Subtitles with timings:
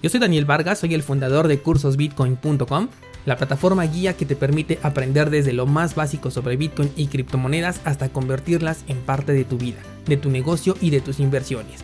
[0.00, 2.88] Yo soy Daniel Vargas, soy el fundador de cursosbitcoin.com,
[3.26, 7.80] la plataforma guía que te permite aprender desde lo más básico sobre Bitcoin y criptomonedas
[7.84, 11.80] hasta convertirlas en parte de tu vida, de tu negocio y de tus inversiones.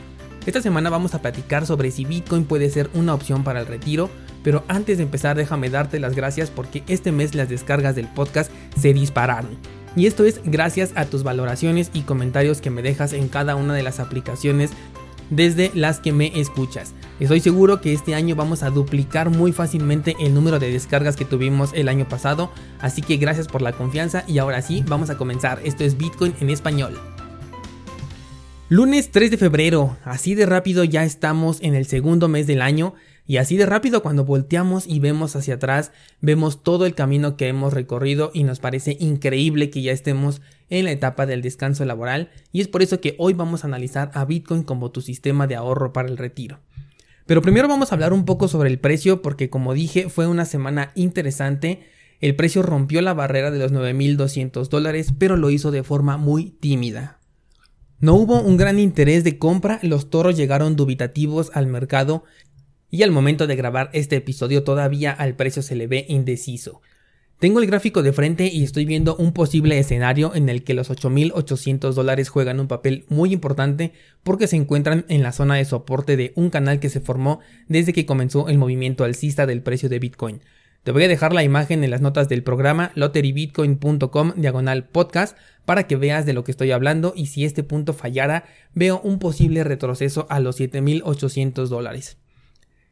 [0.47, 4.09] Esta semana vamos a platicar sobre si Bitcoin puede ser una opción para el retiro,
[4.45, 8.53] pero antes de empezar déjame darte las gracias porque este mes las descargas del podcast
[8.79, 9.59] se dispararon.
[9.97, 13.75] Y esto es gracias a tus valoraciones y comentarios que me dejas en cada una
[13.75, 14.71] de las aplicaciones
[15.31, 16.95] desde las que me escuchas.
[17.21, 21.25] Estoy seguro que este año vamos a duplicar muy fácilmente el número de descargas que
[21.25, 22.51] tuvimos el año pasado,
[22.81, 25.61] así que gracias por la confianza y ahora sí, vamos a comenzar.
[25.65, 26.99] Esto es Bitcoin en español.
[28.69, 32.95] Lunes 3 de febrero, así de rápido ya estamos en el segundo mes del año
[33.29, 37.47] y así de rápido cuando volteamos y vemos hacia atrás, vemos todo el camino que
[37.47, 42.31] hemos recorrido y nos parece increíble que ya estemos en la etapa del descanso laboral
[42.51, 45.55] y es por eso que hoy vamos a analizar a Bitcoin como tu sistema de
[45.55, 46.59] ahorro para el retiro.
[47.27, 50.45] Pero primero vamos a hablar un poco sobre el precio porque como dije fue una
[50.45, 51.87] semana interesante.
[52.21, 56.51] El precio rompió la barrera de los 9.200 dólares pero lo hizo de forma muy
[56.51, 57.19] tímida.
[58.01, 62.25] No hubo un gran interés de compra, los toros llegaron dubitativos al mercado
[62.91, 66.83] y al momento de grabar este episodio todavía al precio se le ve indeciso.
[67.45, 70.91] Tengo el gráfico de frente y estoy viendo un posible escenario en el que los
[70.91, 73.93] 8.800 dólares juegan un papel muy importante
[74.23, 77.93] porque se encuentran en la zona de soporte de un canal que se formó desde
[77.93, 80.41] que comenzó el movimiento alcista del precio de Bitcoin.
[80.85, 85.37] Te voy a dejar la imagen en las notas del programa lotterybitcoin.com diagonal podcast
[85.67, 89.19] para que veas de lo que estoy hablando y si este punto fallara veo un
[89.19, 92.17] posible retroceso a los 7.800 dólares.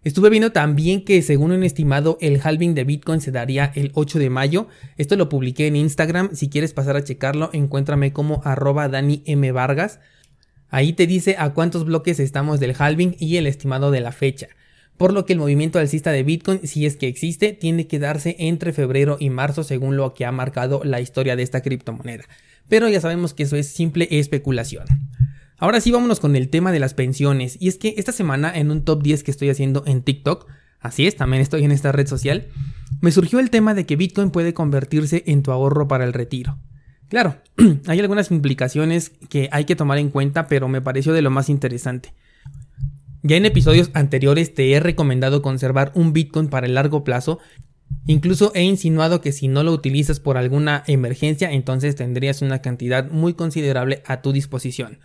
[0.04, 4.18] Estuve viendo también que según un estimado el halving de Bitcoin se daría el 8
[4.18, 4.66] de mayo.
[4.96, 6.30] Esto lo publiqué en Instagram.
[6.34, 9.52] Si quieres pasar a checarlo, encuéntrame como arroba Dani M.
[9.52, 10.00] Vargas.
[10.70, 14.48] Ahí te dice a cuántos bloques estamos del halving y el estimado de la fecha.
[14.96, 18.34] Por lo que el movimiento alcista de Bitcoin, si es que existe, tiene que darse
[18.40, 22.24] entre febrero y marzo según lo que ha marcado la historia de esta criptomoneda.
[22.68, 24.86] Pero ya sabemos que eso es simple especulación.
[25.62, 27.56] Ahora sí, vámonos con el tema de las pensiones.
[27.60, 30.48] Y es que esta semana en un top 10 que estoy haciendo en TikTok,
[30.80, 32.48] así es, también estoy en esta red social,
[33.00, 36.58] me surgió el tema de que Bitcoin puede convertirse en tu ahorro para el retiro.
[37.08, 37.36] Claro,
[37.86, 41.48] hay algunas implicaciones que hay que tomar en cuenta, pero me pareció de lo más
[41.48, 42.12] interesante.
[43.22, 47.38] Ya en episodios anteriores te he recomendado conservar un Bitcoin para el largo plazo.
[48.06, 53.08] Incluso he insinuado que si no lo utilizas por alguna emergencia, entonces tendrías una cantidad
[53.08, 54.98] muy considerable a tu disposición.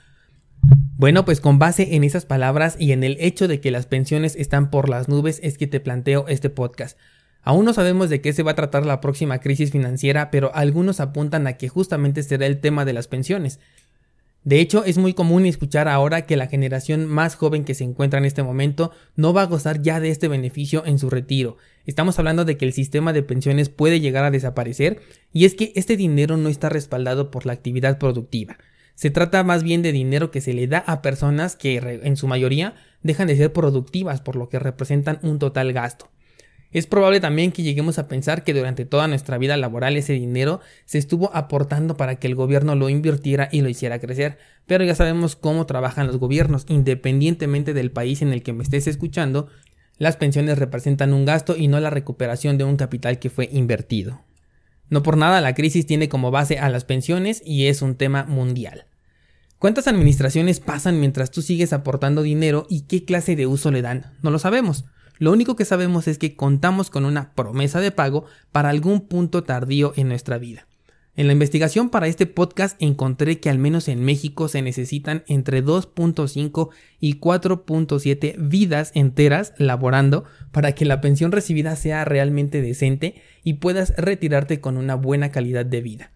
[0.99, 4.35] Bueno, pues con base en esas palabras y en el hecho de que las pensiones
[4.35, 6.97] están por las nubes es que te planteo este podcast.
[7.43, 10.99] Aún no sabemos de qué se va a tratar la próxima crisis financiera, pero algunos
[10.99, 13.59] apuntan a que justamente será el tema de las pensiones.
[14.43, 18.17] De hecho, es muy común escuchar ahora que la generación más joven que se encuentra
[18.17, 21.57] en este momento no va a gozar ya de este beneficio en su retiro.
[21.85, 24.99] Estamos hablando de que el sistema de pensiones puede llegar a desaparecer
[25.31, 28.57] y es que este dinero no está respaldado por la actividad productiva.
[28.97, 32.25] Se trata más bien de dinero que se le da a personas que en su
[32.25, 36.09] mayoría dejan de ser productivas por lo que representan un total gasto.
[36.71, 40.61] Es probable también que lleguemos a pensar que durante toda nuestra vida laboral ese dinero
[40.85, 44.95] se estuvo aportando para que el gobierno lo invirtiera y lo hiciera crecer, pero ya
[44.95, 49.47] sabemos cómo trabajan los gobiernos, independientemente del país en el que me estés escuchando,
[49.99, 54.26] las pensiones representan un gasto y no la recuperación de un capital que fue invertido.
[54.89, 58.23] No por nada la crisis tiene como base a las pensiones y es un tema
[58.25, 58.85] mundial.
[59.59, 64.13] ¿Cuántas administraciones pasan mientras tú sigues aportando dinero y qué clase de uso le dan?
[64.21, 64.85] No lo sabemos.
[65.17, 69.43] Lo único que sabemos es que contamos con una promesa de pago para algún punto
[69.43, 70.67] tardío en nuestra vida.
[71.17, 75.65] En la investigación para este podcast encontré que al menos en México se necesitan entre
[75.65, 76.69] 2.5
[76.99, 83.95] y 4.7 vidas enteras laborando para que la pensión recibida sea realmente decente y puedas
[83.97, 86.11] retirarte con una buena calidad de vida.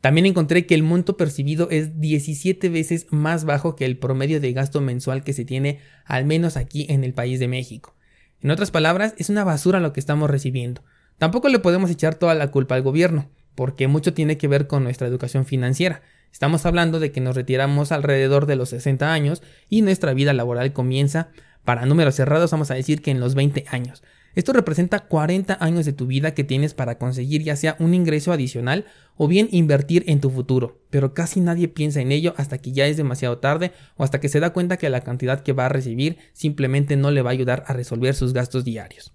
[0.00, 4.52] También encontré que el monto percibido es 17 veces más bajo que el promedio de
[4.52, 7.94] gasto mensual que se tiene al menos aquí en el país de México.
[8.40, 10.82] En otras palabras, es una basura lo que estamos recibiendo.
[11.18, 14.84] Tampoco le podemos echar toda la culpa al gobierno porque mucho tiene que ver con
[14.84, 16.02] nuestra educación financiera.
[16.32, 20.72] Estamos hablando de que nos retiramos alrededor de los 60 años y nuestra vida laboral
[20.72, 21.28] comienza,
[21.64, 24.02] para números cerrados vamos a decir que en los 20 años.
[24.34, 28.32] Esto representa 40 años de tu vida que tienes para conseguir ya sea un ingreso
[28.32, 28.84] adicional
[29.16, 32.86] o bien invertir en tu futuro, pero casi nadie piensa en ello hasta que ya
[32.86, 35.68] es demasiado tarde o hasta que se da cuenta que la cantidad que va a
[35.68, 39.12] recibir simplemente no le va a ayudar a resolver sus gastos diarios.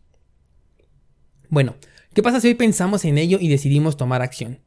[1.50, 1.76] Bueno,
[2.14, 4.60] ¿qué pasa si hoy pensamos en ello y decidimos tomar acción?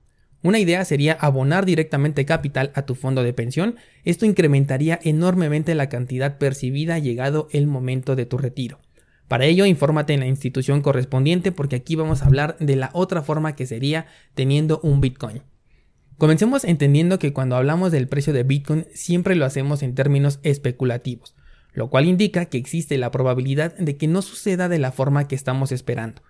[0.43, 3.77] Una idea sería abonar directamente capital a tu fondo de pensión.
[4.05, 8.81] Esto incrementaría enormemente la cantidad percibida llegado el momento de tu retiro.
[9.29, 13.23] Para ello, infórmate en la institución correspondiente porque aquí vamos a hablar de la otra
[13.23, 15.43] forma que sería teniendo un Bitcoin.
[16.19, 21.35] Comencemos entendiendo que cuando hablamos del precio de Bitcoin siempre lo hacemos en términos especulativos,
[21.73, 25.35] lo cual indica que existe la probabilidad de que no suceda de la forma que
[25.35, 26.23] estamos esperando.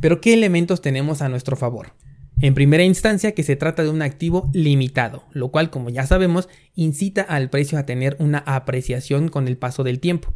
[0.00, 1.92] Pero ¿qué elementos tenemos a nuestro favor?
[2.40, 6.48] En primera instancia que se trata de un activo limitado, lo cual como ya sabemos
[6.76, 10.34] incita al precio a tener una apreciación con el paso del tiempo.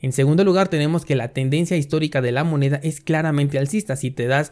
[0.00, 3.94] En segundo lugar, tenemos que la tendencia histórica de la moneda es claramente alcista.
[3.94, 4.50] Si te das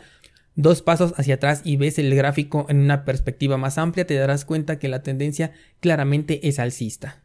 [0.54, 4.44] dos pasos hacia atrás y ves el gráfico en una perspectiva más amplia, te darás
[4.44, 5.50] cuenta que la tendencia
[5.80, 7.22] claramente es alcista.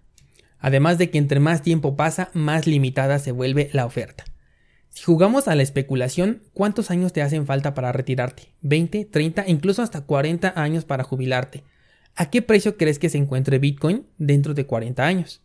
[0.57, 4.25] Además de que entre más tiempo pasa, más limitada se vuelve la oferta.
[4.99, 8.49] Si jugamos a la especulación, ¿cuántos años te hacen falta para retirarte?
[8.63, 11.63] ¿20, 30, incluso hasta 40 años para jubilarte?
[12.17, 15.41] ¿A qué precio crees que se encuentre Bitcoin dentro de 40 años?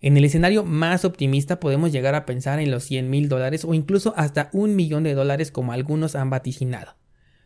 [0.00, 3.72] En el escenario más optimista podemos llegar a pensar en los 100 mil dólares o
[3.72, 6.96] incluso hasta un millón de dólares como algunos han vaticinado.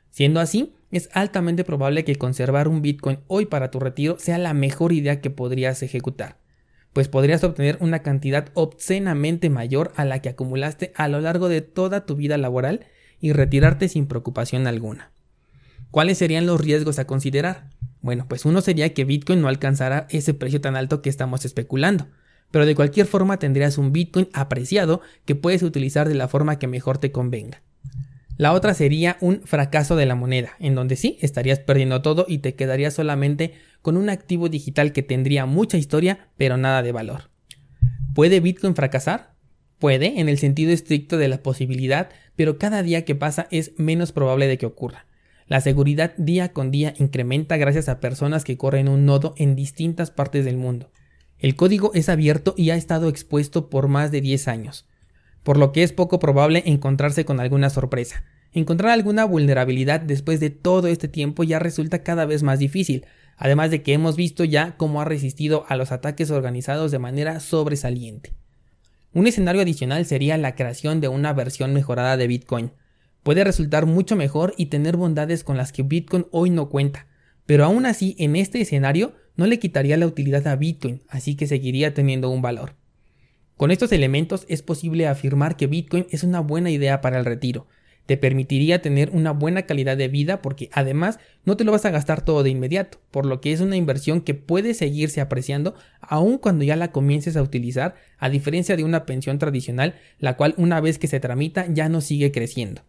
[0.08, 4.54] Siendo así, es altamente probable que conservar un Bitcoin hoy para tu retiro sea la
[4.54, 6.38] mejor idea que podrías ejecutar,
[6.96, 11.60] pues podrías obtener una cantidad obscenamente mayor a la que acumulaste a lo largo de
[11.60, 12.86] toda tu vida laboral
[13.20, 15.10] y retirarte sin preocupación alguna.
[15.90, 17.68] ¿Cuáles serían los riesgos a considerar?
[18.00, 22.06] Bueno, pues uno sería que Bitcoin no alcanzara ese precio tan alto que estamos especulando
[22.50, 26.66] pero de cualquier forma tendrías un Bitcoin apreciado que puedes utilizar de la forma que
[26.66, 27.60] mejor te convenga.
[28.38, 32.38] La otra sería un fracaso de la moneda, en donde sí estarías perdiendo todo y
[32.38, 33.54] te quedarías solamente
[33.86, 37.30] con un activo digital que tendría mucha historia, pero nada de valor.
[38.16, 39.36] ¿Puede Bitcoin fracasar?
[39.78, 44.10] Puede, en el sentido estricto de la posibilidad, pero cada día que pasa es menos
[44.10, 45.06] probable de que ocurra.
[45.46, 50.10] La seguridad día con día incrementa gracias a personas que corren un nodo en distintas
[50.10, 50.90] partes del mundo.
[51.38, 54.88] El código es abierto y ha estado expuesto por más de 10 años,
[55.44, 58.24] por lo que es poco probable encontrarse con alguna sorpresa.
[58.56, 63.04] Encontrar alguna vulnerabilidad después de todo este tiempo ya resulta cada vez más difícil,
[63.36, 67.38] además de que hemos visto ya cómo ha resistido a los ataques organizados de manera
[67.40, 68.32] sobresaliente.
[69.12, 72.72] Un escenario adicional sería la creación de una versión mejorada de Bitcoin.
[73.22, 77.08] Puede resultar mucho mejor y tener bondades con las que Bitcoin hoy no cuenta,
[77.44, 81.46] pero aún así en este escenario no le quitaría la utilidad a Bitcoin, así que
[81.46, 82.74] seguiría teniendo un valor.
[83.58, 87.66] Con estos elementos es posible afirmar que Bitcoin es una buena idea para el retiro.
[88.06, 91.90] Te permitiría tener una buena calidad de vida porque además no te lo vas a
[91.90, 96.38] gastar todo de inmediato, por lo que es una inversión que puede seguirse apreciando aun
[96.38, 100.80] cuando ya la comiences a utilizar, a diferencia de una pensión tradicional, la cual una
[100.80, 102.82] vez que se tramita ya no sigue creciendo.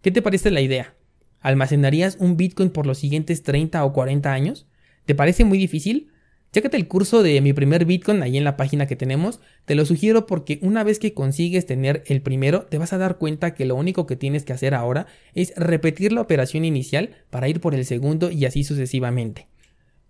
[0.00, 0.94] ¿Qué te parece la idea?
[1.40, 4.66] ¿Almacenarías un Bitcoin por los siguientes 30 o 40 años?
[5.04, 6.12] ¿Te parece muy difícil?
[6.56, 9.40] Chécate el curso de mi primer Bitcoin ahí en la página que tenemos.
[9.66, 13.18] Te lo sugiero porque una vez que consigues tener el primero, te vas a dar
[13.18, 17.46] cuenta que lo único que tienes que hacer ahora es repetir la operación inicial para
[17.50, 19.48] ir por el segundo y así sucesivamente.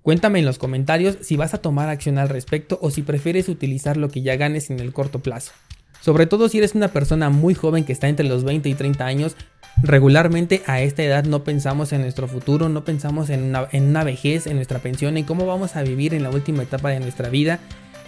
[0.02, 3.96] Cuéntame en los comentarios si vas a tomar acción al respecto o si prefieres utilizar
[3.96, 5.50] lo que ya ganes en el corto plazo.
[6.00, 9.04] Sobre todo si eres una persona muy joven que está entre los 20 y 30
[9.04, 9.36] años,
[9.82, 14.56] Regularmente a esta edad no pensamos en nuestro futuro, no pensamos en una, vejez, en
[14.56, 17.58] nuestra pensión, en cómo vamos a vivir en la última etapa de nuestra vida.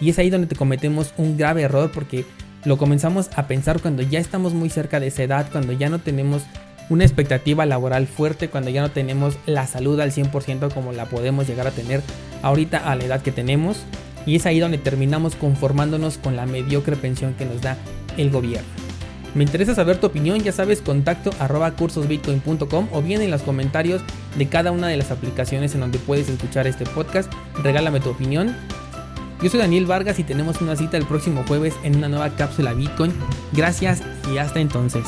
[0.00, 2.24] Y es ahí donde te cometemos un grave error porque
[2.64, 5.98] lo comenzamos a pensar cuando ya estamos muy cerca de esa edad, cuando ya no
[5.98, 6.42] tenemos
[6.88, 11.46] una expectativa laboral fuerte, cuando ya no tenemos la salud al 100% como la podemos
[11.46, 12.00] llegar a tener
[12.40, 13.84] ahorita a la edad que tenemos.
[14.28, 17.78] Y es ahí donde terminamos conformándonos con la mediocre pensión que nos da
[18.18, 18.68] el gobierno.
[19.34, 24.02] Me interesa saber tu opinión, ya sabes, contacto arroba cursosbitcoin.com o bien en los comentarios
[24.36, 27.32] de cada una de las aplicaciones en donde puedes escuchar este podcast.
[27.62, 28.54] Regálame tu opinión.
[29.42, 32.74] Yo soy Daniel Vargas y tenemos una cita el próximo jueves en una nueva cápsula
[32.74, 33.14] Bitcoin.
[33.54, 35.04] Gracias y hasta entonces.